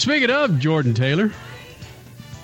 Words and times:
Speaking 0.00 0.30
of 0.30 0.58
Jordan 0.58 0.94
Taylor, 0.94 1.30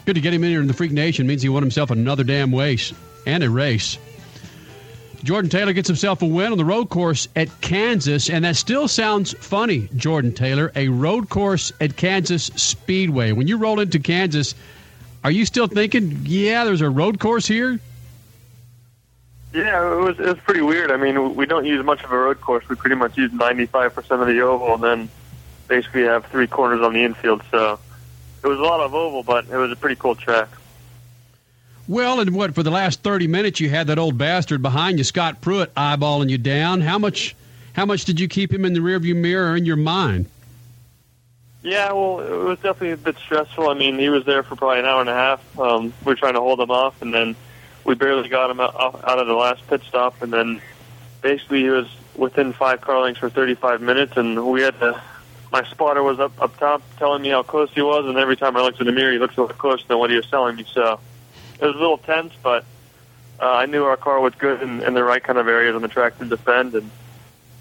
good 0.05 0.15
to 0.15 0.21
get 0.21 0.35
him 0.35 0.45
in 0.45 0.51
here 0.51 0.61
in 0.61 0.67
the 0.67 0.75
Freak 0.75 0.93
Nation. 0.93 1.27
Means 1.27 1.41
he 1.41 1.49
won 1.49 1.63
himself 1.63 1.91
another 1.91 2.23
damn 2.23 2.55
race 2.55 2.93
and 3.25 3.43
a 3.43 3.49
race. 3.49 3.97
Jordan 5.25 5.49
Taylor 5.49 5.73
gets 5.73 5.89
himself 5.89 6.21
a 6.21 6.27
win 6.27 6.53
on 6.53 6.59
the 6.59 6.67
road 6.67 6.91
course 6.91 7.29
at 7.35 7.49
Kansas, 7.63 8.29
and 8.29 8.45
that 8.45 8.57
still 8.57 8.89
sounds 8.89 9.33
funny, 9.41 9.89
Jordan 9.97 10.35
Taylor. 10.35 10.71
A 10.77 10.89
road 10.89 11.31
course 11.31 11.73
at 11.81 11.97
Kansas 11.97 12.51
Speedway. 12.57 13.33
When 13.33 13.49
you 13.49 13.57
roll 13.57 13.81
into 13.81 14.01
Kansas, 14.01 14.55
are 15.25 15.31
you 15.31 15.47
still 15.47 15.67
thinking, 15.67 16.21
yeah, 16.25 16.63
there's 16.65 16.83
a 16.83 16.91
road 16.91 17.21
course 17.21 17.47
here? 17.47 17.81
Yeah, 19.55 19.95
it 19.95 19.97
was 19.97 20.21
it 20.21 20.27
was 20.27 20.39
pretty 20.41 20.61
weird. 20.61 20.91
I 20.91 20.99
mean, 20.99 21.35
we 21.35 21.47
don't 21.47 21.65
use 21.65 21.83
much 21.83 22.05
of 22.05 22.13
a 22.13 22.19
road 22.19 22.39
course. 22.39 22.69
We 22.69 22.77
pretty 22.77 22.97
much 22.97 23.17
use 23.17 23.33
95% 23.33 23.97
of 24.21 24.27
the 24.27 24.43
oval, 24.43 24.75
and 24.75 24.85
then 24.85 25.09
basically 25.69 26.05
have 26.05 26.27
three 26.27 26.47
corners 26.47 26.81
on 26.81 26.93
the 26.93 27.05
infield. 27.05 27.43
So 27.51 27.79
it 28.43 28.47
was 28.47 28.59
a 28.59 28.63
lot 28.63 28.81
of 28.81 28.95
oval, 28.95 29.23
but 29.23 29.47
it 29.51 29.57
was 29.57 29.73
a 29.73 29.77
pretty 29.77 29.97
cool 29.97 30.15
track. 30.15 30.49
Well, 31.89 32.21
and 32.21 32.35
what 32.35 32.55
for 32.55 32.63
the 32.63 32.71
last 32.71 33.03
thirty 33.03 33.29
minutes 33.29 33.61
you 33.61 33.71
had 33.71 33.87
that 33.87 33.99
old 33.99 34.19
bastard 34.19 34.61
behind 34.61 34.99
you, 34.99 35.05
Scott 35.05 35.41
Pruett, 35.41 35.69
eyeballing 35.77 36.29
you 36.29 36.39
down. 36.39 36.81
How 36.81 36.99
much? 36.99 37.37
How 37.75 37.85
much 37.85 38.07
did 38.07 38.19
you 38.19 38.27
keep 38.27 38.53
him 38.53 38.65
in 38.65 38.73
the 38.73 38.81
rearview 38.81 39.15
mirror 39.15 39.55
in 39.55 39.67
your 39.67 39.77
mind? 39.77 40.27
Yeah, 41.63 41.93
well, 41.93 42.21
it 42.21 42.45
was 42.45 42.59
definitely 42.59 42.93
a 42.93 42.97
bit 42.97 43.19
stressful. 43.19 43.69
I 43.69 43.75
mean, 43.75 43.99
he 43.99 44.09
was 44.09 44.25
there 44.25 44.43
for 44.43 44.57
probably 44.57 44.79
an 44.79 44.87
hour 44.87 45.01
and 45.01 45.11
a 45.11 45.15
half. 45.15 45.59
Um, 45.59 45.93
we 46.05 46.13
were 46.13 46.15
trying 46.15 46.35
to 46.35 46.41
hold 46.41 46.61
him 46.61 46.71
off, 46.71 47.03
and 47.03 47.13
then 47.13 47.37
we 47.85 47.95
barely 47.95 48.29
got 48.29 48.51
him 48.51 48.61
out, 48.61 48.75
out 48.77 49.19
of 49.19 49.27
the 49.27 49.35
last 49.35 49.67
pit 49.67 49.83
stop, 49.87 50.23
and 50.23 50.33
then 50.33 50.63
basically 51.23 51.63
he 51.63 51.69
was 51.69 51.89
within 52.15 52.53
five 52.53 52.81
car 52.81 53.01
lengths 53.01 53.21
for 53.21 53.29
35 53.29 53.81
minutes, 53.81 54.17
and 54.17 54.47
we 54.47 54.63
had 54.63 54.79
to. 54.81 55.01
My 55.53 55.65
spotter 55.65 56.03
was 56.03 56.19
up 56.19 56.41
up 56.41 56.57
top 56.59 56.83
telling 56.99 57.23
me 57.23 57.31
how 57.31 57.43
close 57.43 57.71
he 57.73 57.83
was, 57.83 58.07
and 58.07 58.19
every 58.19 58.37
time 58.37 58.57
I 58.57 58.63
looked 58.63 58.81
in 58.81 58.87
the 58.87 58.93
mirror, 58.93 59.13
he 59.13 59.19
looked 59.19 59.37
a 59.37 59.43
little 59.43 59.57
closer 59.57 59.85
than 59.87 59.99
what 59.99 60.11
he 60.11 60.17
was 60.17 60.27
telling 60.27 60.57
me. 60.57 60.67
So 60.73 61.01
it 61.61 61.65
was 61.65 61.75
a 61.75 61.79
little 61.79 61.99
tense, 61.99 62.33
but 62.43 62.65
uh, 63.41 63.53
I 63.53 63.67
knew 63.67 63.85
our 63.85 63.97
car 63.97 64.21
was 64.21 64.35
good 64.35 64.63
in, 64.63 64.83
in 64.83 64.95
the 64.95 65.05
right 65.05 65.23
kind 65.23 65.39
of 65.39 65.49
areas 65.49 65.75
on 65.75 65.83
the 65.83 65.89
track 65.89 66.19
to 66.19 66.25
defend, 66.25 66.75
and 66.75 66.91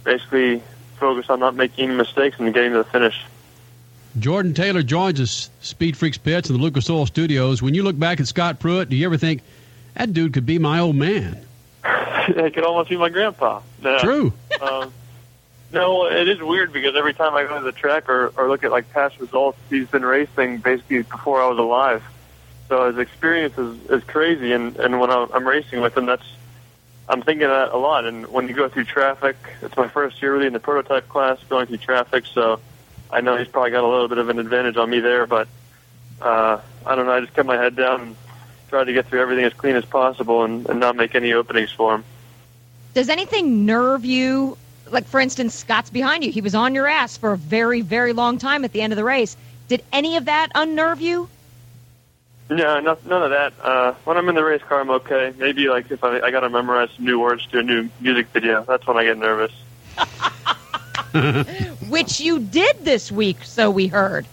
basically 0.03 0.61
focus 0.97 1.30
on 1.30 1.39
not 1.39 1.55
making 1.55 1.86
any 1.86 1.95
mistakes 1.95 2.39
and 2.39 2.53
getting 2.53 2.72
to 2.72 2.80
the 2.80 2.83
finish. 2.86 3.23
Jordan 4.17 4.53
Taylor 4.53 4.81
joins 4.81 5.20
us, 5.20 5.49
Speed 5.59 5.97
Freaks 5.97 6.17
Pits 6.17 6.49
in 6.49 6.55
the 6.55 6.61
Lucas 6.61 6.89
Oil 6.89 7.05
Studios. 7.05 7.61
When 7.61 7.73
you 7.73 7.83
look 7.83 7.99
back 7.99 8.20
at 8.20 8.27
Scott 8.27 8.59
Pruett, 8.59 8.88
do 8.88 8.95
you 8.95 9.05
ever 9.05 9.17
think 9.17 9.42
that 9.95 10.14
dude 10.14 10.33
could 10.33 10.45
be 10.45 10.58
my 10.58 10.80
old 10.80 10.95
man? 10.95 11.45
it 11.83 12.53
could 12.53 12.64
almost 12.64 12.89
be 12.89 12.95
my 12.95 13.09
grandpa. 13.09 13.61
No. 13.81 13.99
True. 13.99 14.33
um, 14.61 14.94
no, 15.71 16.08
it 16.08 16.27
is 16.27 16.41
weird 16.41 16.71
because 16.71 16.95
every 16.95 17.13
time 17.13 17.35
I 17.35 17.44
go 17.44 17.58
to 17.59 17.66
the 17.66 17.71
track 17.71 18.09
or, 18.09 18.31
or 18.38 18.47
look 18.47 18.63
at 18.63 18.71
like 18.71 18.91
past 18.91 19.19
results, 19.19 19.58
he's 19.69 19.88
been 19.88 20.05
racing 20.05 20.59
basically 20.59 21.03
before 21.03 21.41
I 21.41 21.47
was 21.47 21.58
alive. 21.58 22.03
So 22.69 22.89
his 22.89 22.97
experience 22.97 23.58
is, 23.58 23.77
is 23.89 24.03
crazy, 24.05 24.52
and 24.52 24.75
and 24.77 24.99
when 24.99 25.11
I'm, 25.11 25.47
racing 25.47 25.81
with 25.81 25.95
him, 25.95 26.05
that's 26.05 26.25
I'm 27.08 27.21
thinking 27.21 27.47
that 27.47 27.69
a 27.71 27.77
lot. 27.77 28.05
And 28.05 28.27
when 28.27 28.47
you 28.47 28.55
go 28.55 28.69
through 28.69 28.86
traffic, 28.86 29.36
it's 29.61 29.77
my 29.77 29.88
first 29.88 30.21
year 30.21 30.33
really 30.33 30.47
in 30.47 30.53
the 30.53 30.59
prototype 30.59 31.08
class 31.08 31.38
going 31.47 31.67
through 31.67 31.77
traffic, 31.77 32.25
so 32.25 32.59
I 33.11 33.21
know 33.21 33.38
he's 33.38 33.47
probably 33.47 33.71
got 33.71 33.83
a 33.83 33.88
little 33.88 34.08
bit 34.08 34.17
of 34.17 34.30
an 34.30 34.39
advantage 34.39 34.77
on 34.77 34.89
me 34.89 34.99
there. 34.99 35.27
But 35.27 35.47
uh, 36.21 36.59
I 36.86 36.95
don't 36.95 37.05
know. 37.05 37.11
I 37.11 37.19
just 37.19 37.33
kept 37.33 37.47
my 37.47 37.58
head 37.58 37.75
down 37.75 38.02
and 38.02 38.16
tried 38.69 38.86
to 38.86 38.93
get 38.93 39.08
through 39.08 39.21
everything 39.21 39.45
as 39.45 39.53
clean 39.53 39.75
as 39.75 39.86
possible 39.86 40.43
and, 40.43 40.67
and 40.67 40.80
not 40.80 40.95
make 40.95 41.13
any 41.13 41.33
openings 41.33 41.71
for 41.71 41.95
him. 41.95 42.03
Does 42.95 43.09
anything 43.09 43.66
nerve 43.66 44.05
you? 44.05 44.58
Like, 44.89 45.05
for 45.05 45.19
instance, 45.19 45.55
Scott's 45.55 45.89
behind 45.89 46.23
you. 46.23 46.31
He 46.31 46.41
was 46.41 46.55
on 46.55 46.75
your 46.75 46.88
ass 46.88 47.17
for 47.17 47.33
a 47.33 47.38
very, 47.38 47.81
very 47.81 48.14
long 48.14 48.38
time 48.38 48.64
at 48.64 48.72
the 48.72 48.81
end 48.81 48.94
of 48.94 48.97
the 48.97 49.03
race. 49.03 49.36
Did 49.67 49.83
any 49.92 50.17
of 50.17 50.25
that 50.25 50.50
unnerve 50.53 51.02
you? 51.02 51.27
No, 52.50 52.80
no 52.80 52.97
none 53.05 53.23
of 53.23 53.31
that. 53.31 53.53
Uh, 53.61 53.94
when 54.03 54.17
I'm 54.17 54.30
in 54.30 54.36
the 54.36 54.44
race 54.44 54.61
car, 54.61 54.81
I'm 54.81 54.92
okay. 54.92 55.33
Maybe 55.38 55.67
like 55.67 55.89
if 55.89 56.03
I, 56.03 56.19
I 56.19 56.30
got 56.30 56.42
to 56.42 56.50
memorize 56.50 56.92
some 56.95 57.05
new 57.05 57.19
words 57.19 57.45
to 57.47 57.59
a 57.59 57.64
new 57.64 57.89
music 57.99 58.27
video, 58.27 58.64
that's 58.64 58.86
when 58.86 58.98
I 58.98 59.04
get 59.04 59.17
nervous. 59.17 59.52
Which 61.89 62.20
you 62.20 62.39
did 62.39 62.83
this 62.83 63.11
week, 63.11 63.43
so 63.43 63.71
we 63.71 63.88
heard. 63.88 64.27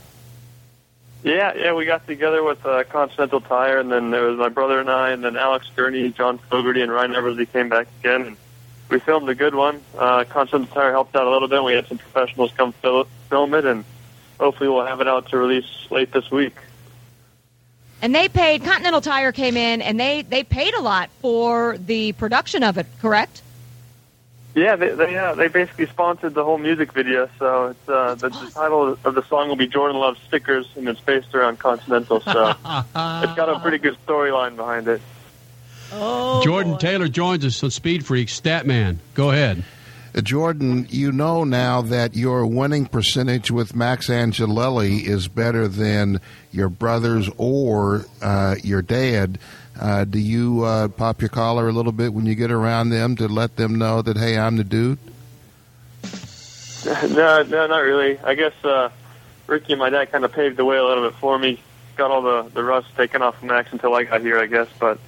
Yeah, 1.23 1.55
yeah, 1.55 1.73
we 1.73 1.85
got 1.85 2.07
together 2.07 2.43
with 2.43 2.65
uh, 2.67 2.83
Continental 2.85 3.41
Tire, 3.41 3.79
and 3.79 3.93
then 3.93 4.11
there 4.11 4.25
was 4.25 4.39
my 4.39 4.49
brother 4.49 4.81
and 4.81 4.91
I, 4.91 5.11
and 5.11 5.23
then 5.23 5.37
Alex 5.37 5.71
Gurney, 5.77 6.11
Jon 6.11 6.39
Fogarty, 6.39 6.83
and 6.83 6.91
Ryan 6.91 7.15
Eversley 7.15 7.47
came 7.47 7.69
back 7.69 7.87
again, 8.01 8.23
and 8.23 8.37
we 8.93 9.01
filmed 9.01 9.29
a 9.29 9.35
good 9.35 9.55
one. 9.55 9.81
Uh, 9.99 10.25
Continental 10.25 10.73
Tire 10.73 10.93
helped 10.93 11.17
out 11.17 11.27
a 11.27 11.31
little 11.31 11.49
bit. 11.49 11.65
We 11.65 11.73
had 11.73 11.89
some 11.89 11.99
professionals 11.99 12.53
come 12.53 12.73
fil- 12.73 13.09
film 13.31 13.55
it, 13.55 13.65
and 13.65 13.85
hopefully 14.39 14.69
we'll 14.69 14.87
have 14.87 15.01
it 15.01 15.09
out 15.09 15.31
to 15.31 15.39
release 15.39 15.65
late 15.91 16.13
this 16.13 16.31
week. 16.31 16.55
And 18.03 18.15
they 18.15 18.29
paid 18.29 18.65
Continental 18.65 19.01
Tire 19.01 19.33
came 19.33 19.57
in 19.57 19.81
and 19.81 19.99
they 19.99 20.23
they 20.23 20.43
paid 20.43 20.75
a 20.75 20.81
lot 20.81 21.09
for 21.21 21.79
the 21.79 22.13
production 22.13 22.65
of 22.65 22.77
it, 22.77 22.87
correct? 23.01 23.43
Yeah, 24.57 24.77
they 24.77 24.91
they, 24.91 25.17
uh, 25.17 25.37
they 25.37 25.49
basically 25.49 25.87
sponsored 25.87 26.35
the 26.35 26.45
whole 26.45 26.59
music 26.59 26.93
video. 26.93 27.31
So 27.39 27.69
it's 27.69 27.89
uh, 27.89 28.17
the, 28.17 28.29
the 28.29 28.51
title 28.51 28.99
of 29.05 29.15
the 29.15 29.23
song 29.29 29.49
will 29.49 29.57
be 29.57 29.69
Jordan 29.69 29.99
Loves 29.99 30.21
Stickers, 30.27 30.67
and 30.77 30.89
it's 30.89 31.01
based 31.01 31.33
around 31.35 31.61
Continental. 31.61 32.21
So 32.21 32.49
it's 32.65 33.35
got 33.37 33.49
a 33.49 33.61
pretty 33.61 33.79
good 33.79 33.97
storyline 34.05 34.57
behind 34.57 34.89
it. 34.89 35.01
Oh, 35.93 36.43
Jordan 36.43 36.73
boy. 36.73 36.79
Taylor 36.79 37.09
joins 37.09 37.45
us 37.45 37.63
on 37.63 37.71
Speed 37.71 38.07
Freaks. 38.07 38.39
Statman, 38.39 38.99
go 39.15 39.31
ahead. 39.31 39.65
Uh, 40.15 40.21
Jordan, 40.21 40.87
you 40.91 41.13
know 41.13 41.45
now 41.45 41.83
that 41.83 42.15
your 42.15 42.47
winning 42.47 42.87
percentage 42.87 43.51
with 43.51 43.75
Max 43.75 44.09
Angelelli 44.11 45.07
is 45.07 45.29
better 45.29 45.69
than 45.69 46.21
your 46.51 46.69
brothers 46.69 47.31
or 47.37 48.05
uh, 48.21 48.57
your 48.63 48.83
dad. 48.83 49.39
Uh, 49.81 50.05
do 50.05 50.19
you 50.19 50.65
uh, 50.65 50.89
pop 50.89 51.23
your 51.23 51.31
collar 51.31 51.69
a 51.69 51.73
little 51.73 51.93
bit 51.93 52.13
when 52.13 52.27
you 52.27 52.35
get 52.35 52.51
around 52.51 52.91
them 52.91 53.17
to 53.17 53.27
let 53.27 53.57
them 53.57 53.77
know 53.77 54.03
that, 54.03 54.17
hey, 54.17 54.37
I'm 54.39 54.57
the 54.57 54.65
dude? 54.65 54.99
no, 56.85 57.43
no, 57.43 57.67
not 57.67 57.79
really. 57.79 58.19
I 58.19 58.35
guess 58.35 58.53
uh, 58.65 58.91
Ricky 59.47 59.73
and 59.73 59.81
my 59.81 59.91
dad 59.91 60.11
kind 60.11 60.25
of 60.25 60.33
paved 60.33 60.57
the 60.57 60.65
way 60.65 60.77
a 60.77 60.85
little 60.85 61.09
bit 61.09 61.19
for 61.19 61.39
me. 61.39 61.61
Got 61.97 62.11
all 62.11 62.23
the 62.23 62.51
the 62.55 62.65
rust 62.65 62.89
taken 62.97 63.23
off 63.23 63.43
Max 63.43 63.73
until 63.73 63.95
I 63.95 64.05
got 64.05 64.23
here, 64.23 64.39
I 64.39 64.47
guess. 64.47 64.69
But 64.79 64.99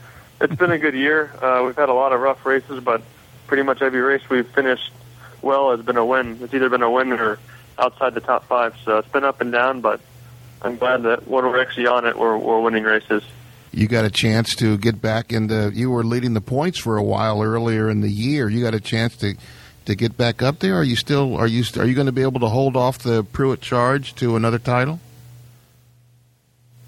it's 0.40 0.54
been 0.56 0.70
a 0.70 0.78
good 0.78 0.94
year. 0.94 1.32
Uh, 1.40 1.62
we've 1.64 1.76
had 1.76 1.88
a 1.88 1.94
lot 1.94 2.12
of 2.12 2.20
rough 2.20 2.44
races, 2.44 2.82
but 2.82 3.02
pretty 3.46 3.62
much 3.62 3.82
every 3.82 4.00
race 4.00 4.22
we've 4.28 4.48
finished 4.48 4.92
well 5.42 5.76
has 5.76 5.84
been 5.84 5.96
a 5.96 6.04
win. 6.04 6.38
It's 6.40 6.54
either 6.54 6.68
been 6.68 6.82
a 6.82 6.90
win 6.90 7.12
or 7.12 7.38
outside 7.78 8.14
the 8.14 8.20
top 8.20 8.46
five. 8.46 8.74
So 8.84 8.98
it's 8.98 9.08
been 9.08 9.24
up 9.24 9.40
and 9.40 9.52
down, 9.52 9.80
but 9.80 10.00
I'm 10.62 10.76
glad 10.76 11.02
that 11.02 11.28
when 11.28 11.44
we're 11.44 11.60
actually 11.60 11.86
on 11.86 12.06
it, 12.06 12.18
we're, 12.18 12.36
we're 12.36 12.60
winning 12.60 12.84
races. 12.84 13.22
You 13.72 13.88
got 13.88 14.04
a 14.04 14.10
chance 14.10 14.54
to 14.56 14.78
get 14.78 15.02
back 15.02 15.32
into. 15.32 15.70
You 15.74 15.90
were 15.90 16.04
leading 16.04 16.34
the 16.34 16.40
points 16.40 16.78
for 16.78 16.96
a 16.96 17.02
while 17.02 17.42
earlier 17.42 17.90
in 17.90 18.00
the 18.00 18.10
year. 18.10 18.48
You 18.48 18.62
got 18.62 18.74
a 18.74 18.80
chance 18.80 19.16
to 19.16 19.34
to 19.86 19.94
get 19.94 20.16
back 20.16 20.42
up 20.42 20.60
there. 20.60 20.76
Are 20.76 20.84
you 20.84 20.94
still? 20.94 21.36
Are 21.36 21.46
you? 21.48 21.64
Are 21.76 21.84
you 21.84 21.94
going 21.94 22.06
to 22.06 22.12
be 22.12 22.22
able 22.22 22.38
to 22.40 22.48
hold 22.48 22.76
off 22.76 22.98
the 22.98 23.24
Pruett 23.24 23.60
charge 23.60 24.14
to 24.16 24.36
another 24.36 24.60
title? 24.60 25.00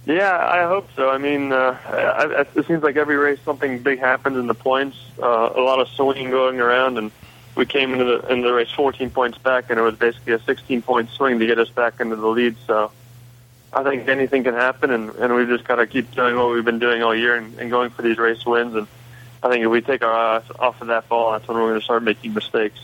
Yeah, 0.07 0.39
I 0.39 0.63
hope 0.63 0.89
so. 0.95 1.11
I 1.11 1.19
mean, 1.19 1.53
uh, 1.53 1.77
I, 1.85 2.25
I, 2.25 2.41
it 2.55 2.67
seems 2.67 2.83
like 2.85 2.97
every 2.97 3.17
race 3.17 3.41
something 3.45 3.83
big 3.83 3.99
happens 3.99 4.39
in 4.39 4.47
the 4.47 4.55
points. 4.55 4.97
Uh, 5.21 5.51
a 5.55 5.61
lot 5.61 5.81
of 5.81 5.89
swinging 5.89 6.31
going 6.31 6.61
around, 6.61 6.97
and 6.97 7.11
we 7.57 7.67
came 7.67 7.93
into 7.93 8.05
the 8.05 8.33
into 8.33 8.47
the 8.47 8.55
race 8.55 8.71
14 8.71 9.11
points 9.11 9.37
back, 9.39 9.69
and 9.69 9.81
it 9.81 9.83
was 9.83 9.97
basically 9.97 10.35
a 10.35 10.39
16 10.39 10.83
point 10.83 11.11
swing 11.11 11.41
to 11.41 11.47
get 11.47 11.59
us 11.59 11.71
back 11.71 11.99
into 12.01 12.15
the 12.15 12.27
lead. 12.29 12.55
So 12.69 12.93
I 13.73 13.83
think 13.83 14.07
anything 14.07 14.45
can 14.45 14.55
happen, 14.55 14.91
and, 14.91 15.11
and 15.17 15.35
we've 15.35 15.49
just 15.49 15.65
got 15.65 15.77
to 15.77 15.89
keep 15.89 16.13
doing 16.13 16.37
what 16.37 16.51
we've 16.51 16.65
been 16.65 16.79
doing 16.79 17.03
all 17.03 17.15
year 17.15 17.35
and, 17.35 17.59
and 17.59 17.69
going 17.69 17.91
for 17.91 18.03
these 18.03 18.17
race 18.17 18.47
wins. 18.47 18.77
And 18.77 18.87
I 19.43 19.51
think 19.51 19.65
if 19.65 19.71
we 19.71 19.81
take 19.81 20.05
our 20.05 20.13
eyes 20.13 20.45
off 20.61 20.81
of 20.81 20.87
that 20.87 21.09
ball, 21.09 21.33
that's 21.33 21.49
when 21.49 21.57
we're 21.57 21.71
going 21.71 21.81
to 21.81 21.85
start 21.85 22.05
making 22.05 22.33
mistakes. 22.33 22.79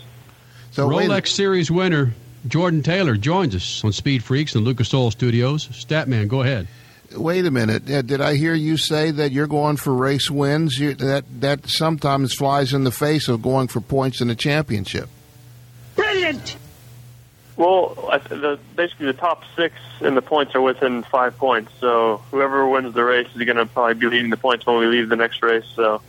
So 0.72 0.88
wait- 0.88 1.08
Rolex 1.08 1.28
Series 1.28 1.70
winner 1.70 2.14
Jordan 2.48 2.82
Taylor 2.82 3.16
joins 3.16 3.54
us 3.54 3.84
on 3.84 3.92
Speed 3.92 4.24
Freaks 4.24 4.56
in 4.56 4.64
Lucas 4.64 4.92
Oil 4.92 5.12
Studios. 5.12 5.68
Statman, 5.68 6.26
go 6.26 6.42
ahead. 6.42 6.66
Wait 7.14 7.44
a 7.44 7.50
minute. 7.50 7.90
Uh, 7.90 8.02
Did 8.02 8.20
I 8.20 8.34
hear 8.34 8.54
you 8.54 8.76
say 8.76 9.10
that 9.10 9.32
you're 9.32 9.46
going 9.46 9.76
for 9.76 9.92
race 9.92 10.30
wins? 10.30 10.78
You, 10.78 10.94
that 10.94 11.24
that 11.40 11.68
sometimes 11.68 12.34
flies 12.34 12.72
in 12.72 12.84
the 12.84 12.90
face 12.90 13.28
of 13.28 13.42
going 13.42 13.68
for 13.68 13.80
points 13.80 14.20
in 14.20 14.30
a 14.30 14.34
championship. 14.34 15.08
Brilliant. 15.96 16.56
Well, 17.56 17.94
the, 18.28 18.58
basically 18.74 19.06
the 19.06 19.12
top 19.12 19.44
six 19.56 19.74
in 20.00 20.14
the 20.14 20.22
points 20.22 20.54
are 20.54 20.60
within 20.60 21.02
five 21.02 21.36
points. 21.36 21.70
So 21.80 22.22
whoever 22.30 22.66
wins 22.66 22.94
the 22.94 23.04
race 23.04 23.28
is 23.34 23.42
going 23.42 23.56
to 23.56 23.66
probably 23.66 23.94
be 23.94 24.06
leading 24.06 24.30
the 24.30 24.36
points 24.36 24.66
when 24.66 24.78
we 24.78 24.86
leave 24.86 25.08
the 25.08 25.16
next 25.16 25.42
race. 25.42 25.66
So 25.76 26.00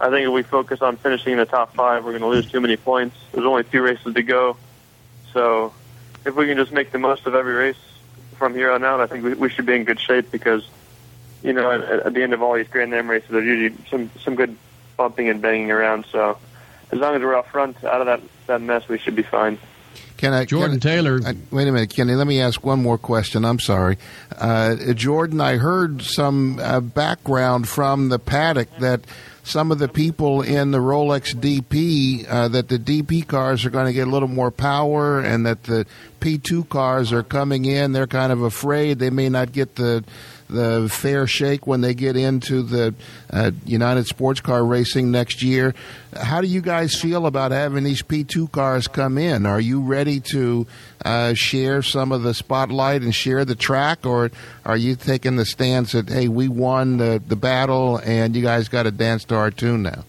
I 0.00 0.10
think 0.10 0.26
if 0.26 0.32
we 0.32 0.42
focus 0.42 0.82
on 0.82 0.96
finishing 0.96 1.32
in 1.32 1.38
the 1.38 1.46
top 1.46 1.74
five, 1.74 2.04
we're 2.04 2.10
going 2.10 2.22
to 2.22 2.28
lose 2.28 2.50
too 2.50 2.60
many 2.60 2.76
points. 2.76 3.16
There's 3.32 3.46
only 3.46 3.64
two 3.64 3.82
races 3.82 4.12
to 4.12 4.22
go. 4.22 4.56
So 5.32 5.72
if 6.26 6.34
we 6.34 6.46
can 6.46 6.56
just 6.56 6.72
make 6.72 6.90
the 6.90 6.98
most 6.98 7.26
of 7.26 7.34
every 7.34 7.54
race 7.54 7.76
from 8.36 8.54
here 8.54 8.70
on 8.70 8.84
out, 8.84 9.00
I 9.00 9.06
think 9.06 9.24
we, 9.24 9.34
we 9.34 9.50
should 9.50 9.66
be 9.66 9.74
in 9.74 9.84
good 9.84 10.00
shape 10.00 10.30
because, 10.30 10.68
you 11.42 11.52
know, 11.52 11.70
at, 11.70 11.82
at 11.82 12.14
the 12.14 12.22
end 12.22 12.32
of 12.32 12.42
all 12.42 12.54
these 12.54 12.68
Grand 12.68 12.94
Am 12.94 13.08
races, 13.10 13.30
there's 13.30 13.44
usually 13.44 13.84
some, 13.88 14.10
some 14.22 14.34
good 14.34 14.56
bumping 14.96 15.28
and 15.28 15.40
banging 15.40 15.70
around. 15.70 16.06
So 16.10 16.38
as 16.90 16.98
long 16.98 17.14
as 17.14 17.22
we're 17.22 17.36
out 17.36 17.48
front, 17.48 17.82
out 17.84 18.00
of 18.00 18.06
that, 18.06 18.20
that 18.46 18.60
mess, 18.60 18.88
we 18.88 18.98
should 18.98 19.16
be 19.16 19.22
fine. 19.22 19.58
Can 20.16 20.32
I, 20.32 20.44
Jordan 20.44 20.78
can 20.78 20.88
I- 20.88 20.94
Taylor. 20.94 21.20
I- 21.26 21.36
wait 21.50 21.66
a 21.66 21.72
minute, 21.72 21.90
Kenny. 21.90 22.14
Let 22.14 22.28
me 22.28 22.40
ask 22.40 22.62
one 22.64 22.80
more 22.80 22.96
question. 22.98 23.44
I'm 23.44 23.58
sorry, 23.58 23.98
uh, 24.38 24.76
Jordan. 24.94 25.40
I 25.40 25.56
heard 25.56 26.02
some 26.02 26.60
uh, 26.60 26.80
background 26.80 27.68
from 27.68 28.08
the 28.08 28.20
paddock 28.20 28.68
that 28.78 29.00
some 29.42 29.72
of 29.72 29.80
the 29.80 29.88
people 29.88 30.40
in 30.40 30.70
the 30.70 30.78
Rolex 30.78 31.34
DP 31.34 32.24
uh, 32.28 32.46
that 32.48 32.68
the 32.68 32.78
DP 32.78 33.26
cars 33.26 33.64
are 33.64 33.70
going 33.70 33.86
to 33.86 33.92
get 33.92 34.06
a 34.06 34.10
little 34.10 34.28
more 34.28 34.52
power, 34.52 35.18
and 35.18 35.44
that 35.44 35.64
the 35.64 35.86
P2 36.22 36.68
cars 36.68 37.12
are 37.12 37.24
coming 37.24 37.64
in. 37.64 37.90
They're 37.90 38.06
kind 38.06 38.30
of 38.30 38.42
afraid 38.42 39.00
they 39.00 39.10
may 39.10 39.28
not 39.28 39.50
get 39.50 39.74
the 39.74 40.04
the 40.48 40.88
fair 40.88 41.26
shake 41.26 41.66
when 41.66 41.80
they 41.80 41.94
get 41.94 42.14
into 42.14 42.62
the 42.62 42.94
uh, 43.30 43.50
United 43.64 44.06
Sports 44.06 44.40
Car 44.40 44.64
Racing 44.64 45.10
next 45.10 45.42
year. 45.42 45.74
How 46.14 46.40
do 46.42 46.46
you 46.46 46.60
guys 46.60 46.94
feel 46.94 47.26
about 47.26 47.52
having 47.52 47.84
these 47.84 48.02
P2 48.02 48.52
cars 48.52 48.86
come 48.86 49.16
in? 49.16 49.46
Are 49.46 49.60
you 49.60 49.80
ready 49.80 50.20
to 50.20 50.66
uh, 51.04 51.32
share 51.34 51.82
some 51.82 52.12
of 52.12 52.22
the 52.22 52.34
spotlight 52.34 53.00
and 53.02 53.14
share 53.14 53.44
the 53.44 53.54
track, 53.54 54.06
or 54.06 54.30
are 54.64 54.76
you 54.76 54.94
taking 54.94 55.36
the 55.36 55.46
stance 55.46 55.92
that 55.92 56.08
hey, 56.08 56.28
we 56.28 56.48
won 56.48 56.98
the 56.98 57.20
the 57.26 57.36
battle 57.36 58.00
and 58.04 58.36
you 58.36 58.42
guys 58.42 58.68
got 58.68 58.84
to 58.84 58.92
dance 58.92 59.24
to 59.24 59.34
our 59.34 59.50
tune 59.50 59.82
now? 59.82 60.04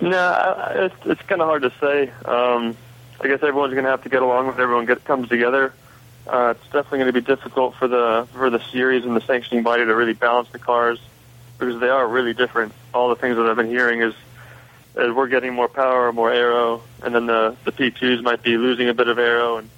No, 0.00 0.72
it's 0.74 0.96
it's 1.04 1.22
kind 1.22 1.40
of 1.40 1.46
hard 1.46 1.62
to 1.62 1.72
say. 1.80 2.10
Um, 2.24 2.76
I 3.22 3.28
guess 3.28 3.42
everyone's 3.42 3.72
going 3.72 3.84
to 3.84 3.90
have 3.90 4.02
to 4.02 4.08
get 4.08 4.22
along 4.22 4.48
with 4.48 4.58
everyone 4.58 4.84
get 4.84 5.04
comes 5.04 5.28
together. 5.28 5.72
Uh, 6.26 6.54
it's 6.56 6.64
definitely 6.66 6.98
going 6.98 7.12
to 7.12 7.20
be 7.20 7.20
difficult 7.20 7.74
for 7.76 7.86
the 7.86 8.26
for 8.32 8.50
the 8.50 8.60
series 8.70 9.04
and 9.04 9.14
the 9.14 9.20
sanctioning 9.20 9.62
body 9.62 9.84
to 9.84 9.94
really 9.94 10.12
balance 10.12 10.48
the 10.50 10.58
cars 10.58 11.00
because 11.58 11.80
they 11.80 11.88
are 11.88 12.06
really 12.06 12.34
different. 12.34 12.72
All 12.92 13.08
the 13.08 13.16
things 13.16 13.36
that 13.36 13.46
I've 13.46 13.56
been 13.56 13.68
hearing 13.68 14.02
is 14.02 14.14
is 14.96 15.12
we're 15.14 15.28
getting 15.28 15.54
more 15.54 15.68
power, 15.68 16.12
more 16.12 16.32
aero, 16.32 16.82
and 17.02 17.14
then 17.14 17.26
the 17.26 17.56
the 17.64 17.72
P2s 17.72 18.22
might 18.22 18.42
be 18.42 18.56
losing 18.56 18.88
a 18.88 18.94
bit 18.94 19.06
of 19.08 19.18
aero, 19.18 19.58
and 19.58 19.70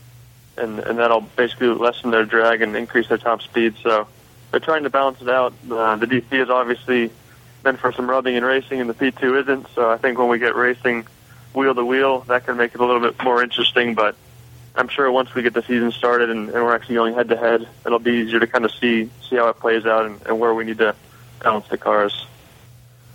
and 0.57 0.79
and 0.81 0.99
that'll 0.99 1.21
basically 1.21 1.69
lessen 1.69 2.11
their 2.11 2.25
drag 2.25 2.63
and 2.63 2.75
increase 2.75 3.09
their 3.09 3.19
top 3.19 3.43
speed. 3.43 3.75
So 3.83 4.09
they're 4.51 4.61
trying 4.61 4.85
to 4.85 4.91
balance 4.91 5.21
it 5.21 5.29
out. 5.29 5.53
Uh, 5.71 5.97
the 5.97 6.07
DP 6.07 6.43
is 6.43 6.49
obviously 6.49 7.11
meant 7.63 7.79
for 7.79 7.93
some 7.93 8.09
rubbing 8.09 8.37
and 8.37 8.45
racing, 8.45 8.81
and 8.81 8.89
the 8.89 8.95
P2 8.95 9.43
isn't. 9.43 9.67
So 9.75 9.91
I 9.91 9.99
think 9.99 10.19
when 10.19 10.29
we 10.29 10.39
get 10.39 10.57
racing 10.57 11.07
wheel 11.55 11.75
to 11.75 11.85
wheel, 11.85 12.21
that 12.23 12.45
can 12.45 12.57
make 12.57 12.75
it 12.75 12.81
a 12.81 12.85
little 12.85 13.01
bit 13.01 13.23
more 13.23 13.43
interesting. 13.43 13.95
But 13.95 14.17
I'm 14.75 14.89
sure 14.89 15.11
once 15.11 15.35
we 15.35 15.43
get 15.43 15.55
the 15.55 15.63
season 15.63 15.93
started 15.93 16.31
and, 16.31 16.49
and 16.51 16.65
we're 16.65 16.75
actually 16.75 16.97
going 16.97 17.15
head 17.15 17.29
to 17.29 17.37
head, 17.37 17.69
it'll 17.87 17.99
be 17.99 18.13
easier 18.13 18.41
to 18.41 18.47
kind 18.47 18.65
of 18.65 18.73
see 18.73 19.11
see 19.29 19.37
how 19.37 19.49
it 19.49 19.59
plays 19.59 19.87
out 19.87 20.07
and, 20.07 20.21
and 20.27 20.39
where 20.39 20.55
we 20.55 20.65
need 20.65 20.79
to 20.79 20.95
balance 21.41 21.69
the 21.69 21.79
cars. 21.79 22.27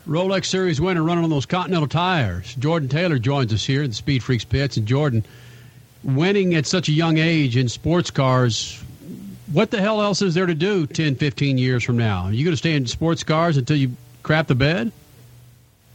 Rolex 0.08 0.46
Series 0.46 0.82
winner 0.82 1.04
running 1.04 1.24
on 1.24 1.30
those 1.30 1.46
Continental 1.46 1.88
tires. 1.88 2.56
Jordan 2.56 2.90
Taylor 2.90 3.20
joins 3.20 3.54
us 3.54 3.64
here 3.64 3.84
in 3.84 3.92
the 3.92 3.96
Speed 3.96 4.24
Freaks 4.24 4.44
pits. 4.44 4.76
And 4.76 4.88
Jordan, 4.88 5.24
winning 6.04 6.56
at 6.56 6.66
such 6.66 6.90
a 6.90 6.92
young 6.92 7.20
age 7.20 7.56
in 7.56 7.70
sports 7.70 8.10
cars, 8.10 8.82
what 9.52 9.70
the 9.70 9.80
hell 9.80 10.02
else 10.02 10.22
is 10.22 10.34
there 10.34 10.46
to 10.46 10.56
do 10.56 10.88
10, 10.88 11.16
15 11.16 11.58
years 11.58 11.84
from 11.84 11.98
now? 11.98 12.24
Are 12.24 12.32
you 12.32 12.44
going 12.44 12.54
to 12.54 12.58
stay 12.58 12.74
in 12.74 12.88
sports 12.88 13.24
cars 13.24 13.58
until 13.58 13.78
you 13.78 13.92
crap 14.24 14.48
the 14.48 14.56
bed? 14.56 14.92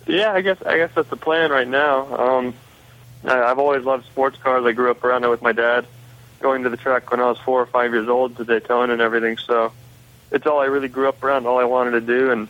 Yeah, 0.06 0.32
I 0.32 0.40
guess 0.42 0.60
I 0.62 0.76
guess 0.76 0.90
that's 0.94 1.08
the 1.08 1.16
plan 1.16 1.50
right 1.50 1.68
now. 1.68 2.14
Um, 2.14 2.54
I, 3.24 3.42
I've 3.42 3.58
always 3.58 3.84
loved 3.84 4.04
sports 4.06 4.38
cars. 4.38 4.64
I 4.64 4.72
grew 4.72 4.90
up 4.90 5.02
around 5.02 5.24
it 5.24 5.28
with 5.28 5.42
my 5.42 5.52
dad, 5.52 5.86
going 6.40 6.62
to 6.64 6.70
the 6.70 6.76
track 6.76 7.10
when 7.10 7.20
I 7.20 7.26
was 7.26 7.38
four 7.38 7.60
or 7.60 7.66
five 7.66 7.92
years 7.92 8.08
old 8.08 8.36
to 8.36 8.44
Daytona 8.44 8.92
and 8.92 9.02
everything. 9.02 9.38
So 9.38 9.72
it's 10.30 10.46
all 10.46 10.60
I 10.60 10.66
really 10.66 10.88
grew 10.88 11.08
up 11.08 11.22
around, 11.22 11.46
all 11.46 11.58
I 11.58 11.64
wanted 11.64 11.92
to 11.92 12.00
do, 12.00 12.30
and 12.30 12.48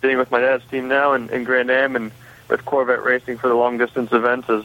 being 0.00 0.18
with 0.18 0.30
my 0.30 0.40
dad's 0.40 0.64
team 0.66 0.88
now 0.88 1.12
in, 1.14 1.28
in 1.30 1.44
Grand 1.44 1.70
Am 1.70 1.96
and 1.96 2.12
with 2.48 2.64
Corvette 2.64 3.02
racing 3.02 3.38
for 3.38 3.48
the 3.48 3.54
long 3.54 3.78
distance 3.78 4.12
events 4.12 4.48
is 4.48 4.64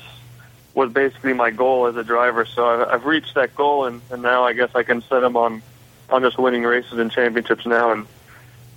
was 0.74 0.90
basically 0.90 1.34
my 1.34 1.52
goal 1.52 1.88
as 1.88 1.98
a 1.98 2.04
driver. 2.04 2.46
So 2.46 2.66
I've, 2.66 2.88
I've 2.88 3.06
reached 3.06 3.36
that 3.36 3.56
goal, 3.56 3.86
and, 3.86 4.02
and 4.10 4.22
now 4.22 4.46
I 4.46 4.54
guess 4.54 4.70
I 4.74 4.84
can 4.84 5.02
set 5.02 5.20
them 5.20 5.36
on 5.36 5.62
on 6.10 6.22
just 6.22 6.38
winning 6.38 6.64
races 6.64 6.98
and 6.98 7.12
championships 7.12 7.66
now, 7.66 7.92
and 7.92 8.08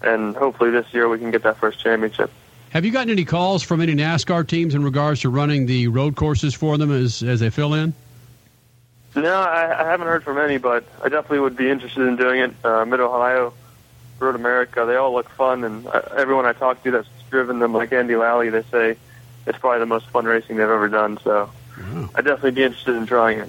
and 0.02 0.36
hopefully 0.36 0.70
this 0.70 0.92
year 0.92 1.08
we 1.08 1.18
can 1.18 1.30
get 1.30 1.44
that 1.44 1.58
first 1.58 1.78
championship. 1.78 2.32
Have 2.74 2.84
you 2.84 2.90
gotten 2.90 3.10
any 3.10 3.24
calls 3.24 3.62
from 3.62 3.80
any 3.80 3.94
NASCAR 3.94 4.44
teams 4.48 4.74
in 4.74 4.82
regards 4.82 5.20
to 5.20 5.28
running 5.28 5.66
the 5.66 5.86
road 5.86 6.16
courses 6.16 6.54
for 6.54 6.76
them 6.76 6.90
as, 6.90 7.22
as 7.22 7.38
they 7.38 7.48
fill 7.48 7.72
in? 7.72 7.94
No, 9.14 9.32
I, 9.32 9.80
I 9.80 9.88
haven't 9.88 10.08
heard 10.08 10.24
from 10.24 10.38
any, 10.38 10.58
but 10.58 10.82
I 11.00 11.08
definitely 11.08 11.38
would 11.38 11.56
be 11.56 11.70
interested 11.70 12.04
in 12.08 12.16
doing 12.16 12.40
it. 12.40 12.52
Uh, 12.64 12.84
Mid 12.84 12.98
Ohio, 12.98 13.54
Road 14.18 14.34
America, 14.34 14.84
they 14.88 14.96
all 14.96 15.12
look 15.12 15.28
fun, 15.30 15.62
and 15.62 15.86
uh, 15.86 16.02
everyone 16.16 16.46
I 16.46 16.52
talk 16.52 16.82
to 16.82 16.90
that's 16.90 17.06
driven 17.30 17.60
them, 17.60 17.72
like 17.72 17.92
Andy 17.92 18.16
Lally, 18.16 18.50
they 18.50 18.64
say 18.72 18.96
it's 19.46 19.58
probably 19.58 19.78
the 19.78 19.86
most 19.86 20.08
fun 20.08 20.24
racing 20.24 20.56
they've 20.56 20.68
ever 20.68 20.88
done. 20.88 21.16
So 21.22 21.48
I'd 22.16 22.24
definitely 22.24 22.50
be 22.50 22.64
interested 22.64 22.96
in 22.96 23.06
trying 23.06 23.38
it. 23.38 23.48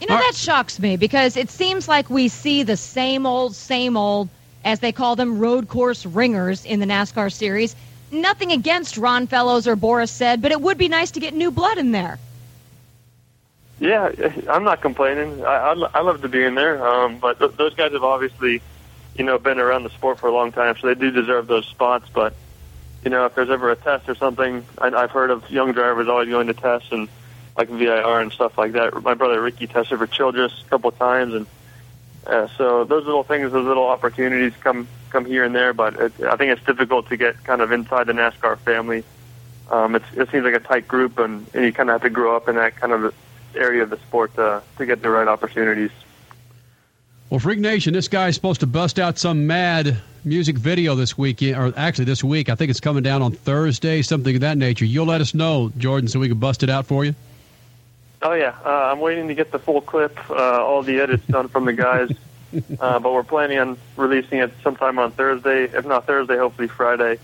You 0.00 0.06
know, 0.06 0.16
that 0.16 0.34
shocks 0.34 0.80
me 0.80 0.96
because 0.96 1.36
it 1.36 1.50
seems 1.50 1.88
like 1.88 2.08
we 2.08 2.28
see 2.28 2.62
the 2.62 2.78
same 2.78 3.26
old, 3.26 3.54
same 3.54 3.98
old, 3.98 4.30
as 4.64 4.80
they 4.80 4.92
call 4.92 5.14
them, 5.14 5.38
road 5.38 5.68
course 5.68 6.06
ringers 6.06 6.64
in 6.64 6.80
the 6.80 6.86
NASCAR 6.86 7.30
series. 7.30 7.76
Nothing 8.12 8.52
against 8.52 8.96
Ron 8.96 9.26
Fellows 9.26 9.66
or 9.66 9.76
Boris 9.76 10.10
Said, 10.10 10.42
but 10.42 10.52
it 10.52 10.60
would 10.60 10.78
be 10.78 10.88
nice 10.88 11.12
to 11.12 11.20
get 11.20 11.34
new 11.34 11.50
blood 11.50 11.78
in 11.78 11.92
there. 11.92 12.18
Yeah, 13.78 14.12
I'm 14.48 14.64
not 14.64 14.82
complaining. 14.82 15.44
I, 15.44 15.70
I'd, 15.70 15.78
I'd 15.94 16.04
love 16.04 16.20
to 16.22 16.28
be 16.28 16.44
in 16.44 16.54
there, 16.54 16.86
um, 16.86 17.18
but 17.18 17.38
th- 17.38 17.52
those 17.56 17.74
guys 17.74 17.92
have 17.92 18.04
obviously, 18.04 18.60
you 19.16 19.24
know, 19.24 19.38
been 19.38 19.58
around 19.58 19.84
the 19.84 19.90
sport 19.90 20.18
for 20.18 20.28
a 20.28 20.32
long 20.32 20.52
time, 20.52 20.76
so 20.78 20.86
they 20.86 20.94
do 20.94 21.10
deserve 21.10 21.46
those 21.46 21.66
spots. 21.66 22.08
But 22.12 22.34
you 23.04 23.10
know, 23.10 23.24
if 23.24 23.34
there's 23.34 23.48
ever 23.48 23.70
a 23.70 23.76
test 23.76 24.08
or 24.08 24.14
something, 24.14 24.66
I, 24.76 24.88
I've 24.88 25.10
heard 25.10 25.30
of 25.30 25.50
young 25.50 25.72
drivers 25.72 26.08
always 26.08 26.28
going 26.28 26.48
to 26.48 26.54
tests 26.54 26.92
and 26.92 27.08
like 27.56 27.68
VIR 27.68 28.20
and 28.20 28.32
stuff 28.32 28.58
like 28.58 28.72
that. 28.72 29.02
My 29.02 29.14
brother 29.14 29.40
Ricky 29.40 29.66
tested 29.66 29.98
for 29.98 30.06
Childress 30.06 30.62
a 30.66 30.68
couple 30.68 30.90
of 30.90 30.98
times, 30.98 31.32
and 31.32 31.46
uh, 32.26 32.48
so 32.58 32.84
those 32.84 33.06
little 33.06 33.24
things, 33.24 33.50
those 33.50 33.66
little 33.66 33.88
opportunities 33.88 34.52
come 34.60 34.88
come 35.10 35.24
here 35.24 35.44
and 35.44 35.54
there. 35.54 35.72
But 35.72 35.94
it, 35.94 36.12
I 36.22 36.36
think 36.36 36.52
it's 36.52 36.64
difficult 36.64 37.08
to 37.08 37.16
get 37.16 37.42
kind 37.44 37.60
of 37.60 37.72
inside 37.72 38.06
the 38.06 38.12
NASCAR 38.12 38.58
family. 38.58 39.04
Um, 39.70 39.94
it's, 39.94 40.06
it 40.16 40.30
seems 40.30 40.44
like 40.44 40.54
a 40.54 40.60
tight 40.60 40.88
group, 40.88 41.18
and, 41.18 41.46
and 41.54 41.64
you 41.64 41.72
kind 41.72 41.88
of 41.90 41.94
have 41.94 42.02
to 42.02 42.10
grow 42.10 42.36
up 42.36 42.48
in 42.48 42.56
that 42.56 42.76
kind 42.76 42.92
of 42.92 43.14
area 43.54 43.82
of 43.82 43.90
the 43.90 43.98
sport 43.98 44.34
to, 44.36 44.62
to 44.78 44.86
get 44.86 45.02
the 45.02 45.10
right 45.10 45.28
opportunities. 45.28 45.90
Well, 47.30 47.38
Freak 47.38 47.60
Nation, 47.60 47.92
this 47.92 48.08
guy's 48.08 48.34
supposed 48.34 48.60
to 48.60 48.66
bust 48.66 48.98
out 48.98 49.16
some 49.16 49.46
mad 49.46 49.96
music 50.24 50.58
video 50.58 50.96
this 50.96 51.16
weekend, 51.16 51.56
or 51.56 51.72
actually 51.76 52.06
this 52.06 52.24
week. 52.24 52.48
I 52.48 52.56
think 52.56 52.70
it's 52.70 52.80
coming 52.80 53.04
down 53.04 53.22
on 53.22 53.30
Thursday, 53.30 54.02
something 54.02 54.34
of 54.34 54.40
that 54.40 54.58
nature. 54.58 54.84
You'll 54.84 55.06
let 55.06 55.20
us 55.20 55.32
know, 55.32 55.70
Jordan, 55.78 56.08
so 56.08 56.18
we 56.18 56.28
can 56.28 56.38
bust 56.38 56.64
it 56.64 56.70
out 56.70 56.86
for 56.86 57.04
you. 57.04 57.14
Oh 58.22 58.32
yeah, 58.32 58.56
uh, 58.64 58.90
I'm 58.92 58.98
waiting 58.98 59.28
to 59.28 59.34
get 59.34 59.52
the 59.52 59.58
full 59.60 59.80
clip, 59.80 60.18
uh, 60.28 60.34
all 60.34 60.82
the 60.82 61.00
edits 61.00 61.24
done 61.26 61.48
from 61.48 61.64
the 61.64 61.72
guys. 61.72 62.10
Uh, 62.80 62.98
but 62.98 63.12
we're 63.12 63.22
planning 63.22 63.58
on 63.58 63.78
releasing 63.96 64.38
it 64.38 64.52
sometime 64.62 64.98
on 64.98 65.12
Thursday, 65.12 65.64
if 65.64 65.84
not 65.86 66.06
Thursday, 66.06 66.36
hopefully 66.36 66.68
Friday. 66.68 67.18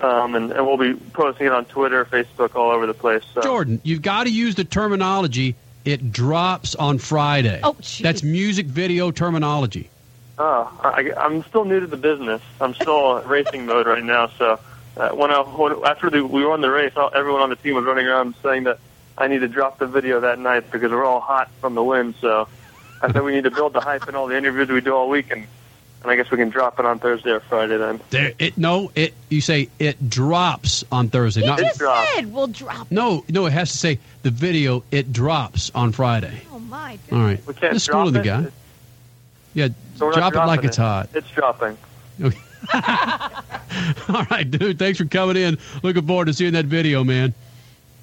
Um, 0.00 0.34
and, 0.34 0.52
and 0.52 0.64
we'll 0.64 0.76
be 0.76 0.94
posting 0.94 1.46
it 1.46 1.52
on 1.52 1.64
Twitter, 1.64 2.04
Facebook, 2.04 2.54
all 2.54 2.70
over 2.70 2.86
the 2.86 2.94
place. 2.94 3.24
So. 3.34 3.42
Jordan, 3.42 3.80
you've 3.82 4.02
got 4.02 4.24
to 4.24 4.30
use 4.30 4.54
the 4.54 4.64
terminology. 4.64 5.56
It 5.84 6.12
drops 6.12 6.74
on 6.74 6.98
Friday. 6.98 7.60
Oh, 7.62 7.72
jeez. 7.74 8.02
That's 8.02 8.22
music 8.22 8.66
video 8.66 9.10
terminology. 9.10 9.90
Oh, 10.38 10.70
I, 10.84 11.12
I'm 11.16 11.42
still 11.44 11.64
new 11.64 11.80
to 11.80 11.86
the 11.86 11.96
business. 11.96 12.40
I'm 12.60 12.74
still 12.74 13.20
racing 13.26 13.66
mode 13.66 13.86
right 13.86 14.04
now. 14.04 14.28
So 14.28 14.60
uh, 14.96 15.10
when 15.10 15.32
I 15.32 15.40
when, 15.40 15.84
after 15.84 16.10
the, 16.10 16.24
we 16.24 16.46
won 16.46 16.60
the 16.60 16.70
race, 16.70 16.92
all, 16.96 17.10
everyone 17.12 17.42
on 17.42 17.50
the 17.50 17.56
team 17.56 17.74
was 17.74 17.84
running 17.84 18.06
around 18.06 18.34
saying 18.42 18.64
that 18.64 18.78
I 19.16 19.26
need 19.26 19.40
to 19.40 19.48
drop 19.48 19.78
the 19.78 19.86
video 19.86 20.20
that 20.20 20.38
night 20.38 20.70
because 20.70 20.92
we're 20.92 21.04
all 21.04 21.20
hot 21.20 21.50
from 21.60 21.74
the 21.74 21.82
win. 21.82 22.14
So 22.20 22.48
I 23.02 23.12
said 23.12 23.22
we 23.22 23.32
need 23.32 23.44
to 23.44 23.50
build 23.50 23.72
the 23.72 23.80
hype 23.80 24.06
and 24.08 24.16
all 24.16 24.26
the 24.26 24.36
interviews 24.36 24.68
we 24.68 24.80
do 24.80 24.94
all 24.94 25.08
week, 25.08 25.30
and, 25.30 25.46
and 26.02 26.10
I 26.10 26.16
guess 26.16 26.30
we 26.30 26.36
can 26.36 26.48
drop 26.50 26.78
it 26.80 26.84
on 26.86 26.98
Thursday 26.98 27.30
or 27.30 27.40
Friday 27.40 27.76
then. 27.76 28.00
There, 28.10 28.32
it 28.38 28.58
no, 28.58 28.90
it. 28.94 29.14
You 29.28 29.40
say 29.40 29.68
it 29.78 30.08
drops 30.10 30.84
on 30.90 31.08
Thursday. 31.08 31.42
He 31.42 31.46
Not 31.46 31.58
just 31.60 31.78
drop. 31.78 32.06
said 32.14 32.32
we'll 32.32 32.46
drop. 32.48 32.90
no, 32.90 33.24
no. 33.28 33.46
It 33.46 33.52
has 33.52 33.70
to 33.72 33.78
say 33.78 33.98
the 34.22 34.30
video. 34.30 34.82
It 34.90 35.12
drops 35.12 35.70
on 35.74 35.92
Friday. 35.92 36.42
Oh 36.52 36.58
my 36.58 36.92
All 36.92 37.18
goodness. 37.18 37.38
right. 37.38 37.46
We 37.46 37.54
can't 37.54 37.72
Just 37.74 37.86
drop 37.86 38.06
schooling 38.08 38.14
the 38.14 38.20
it. 38.20 38.24
guy. 38.44 38.50
Yeah, 39.54 39.68
So 39.96 40.12
drop 40.12 40.32
it 40.34 40.36
like 40.38 40.60
dropping 40.62 40.64
it's 40.68 40.76
hot. 40.76 41.08
It's 41.14 41.30
dropping. 41.30 41.76
All 44.08 44.24
right, 44.30 44.48
dude. 44.50 44.78
Thanks 44.78 44.98
for 44.98 45.04
coming 45.04 45.36
in. 45.36 45.58
Looking 45.82 46.06
forward 46.06 46.26
to 46.26 46.34
seeing 46.34 46.52
that 46.54 46.64
video, 46.66 47.04
man. 47.04 47.32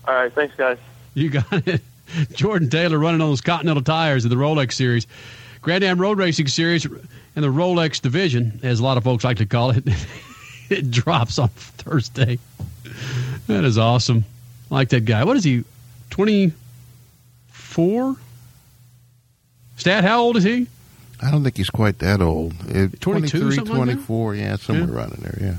All 0.08 0.14
right, 0.14 0.32
thanks 0.34 0.56
guys. 0.56 0.78
You 1.14 1.30
got 1.30 1.68
it. 1.68 1.82
Jordan 2.34 2.70
Taylor 2.70 3.00
running 3.00 3.22
on 3.22 3.30
those 3.30 3.42
Continental 3.42 3.84
tires 3.84 4.26
in 4.26 4.30
the 4.30 4.36
Rolex 4.36 4.74
Series. 4.74 5.08
Grand 5.62 5.84
Am 5.84 6.00
Road 6.00 6.18
Racing 6.18 6.48
Series 6.48 6.86
and 6.86 7.00
the 7.36 7.48
Rolex 7.48 8.02
division, 8.02 8.60
as 8.64 8.80
a 8.80 8.84
lot 8.84 8.98
of 8.98 9.04
folks 9.04 9.24
like 9.24 9.38
to 9.38 9.46
call 9.46 9.72
it. 9.72 9.84
it 10.70 10.92
drops 10.92 11.40
on 11.40 11.50
Thursday. 11.50 12.40
That 13.48 13.64
is 13.64 13.78
awesome. 13.78 14.26
I 14.70 14.76
like 14.76 14.90
that 14.90 15.06
guy. 15.06 15.24
What 15.24 15.38
is 15.38 15.44
he? 15.44 15.64
24? 16.12 18.16
Stat, 19.78 20.04
how 20.04 20.22
old 20.22 20.38
is 20.38 20.44
he? 20.44 20.68
I 21.22 21.32
don't 21.32 21.44
think 21.44 21.58
he's 21.58 21.70
quite 21.70 22.00
that 22.00 22.22
old. 22.22 22.54
Uh, 22.64 22.90
22, 23.00 23.00
23, 23.00 23.56
something 23.56 23.76
like 23.76 23.88
that? 23.88 23.94
24, 23.94 24.36
yeah, 24.36 24.56
somewhere 24.58 24.96
around 24.96 25.14
in 25.14 25.22
there, 25.22 25.38
yeah. 25.42 25.56